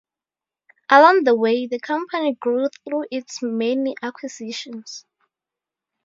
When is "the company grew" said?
1.67-2.69